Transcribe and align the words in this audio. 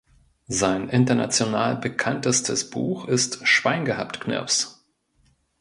Sein 0.47 0.89
international 0.89 1.75
bekanntestes 1.77 2.67
Buch 2.71 3.07
ist 3.07 3.47
"Schwein 3.47 3.85
gehabt, 3.85 4.19
Knirps! 4.19 4.83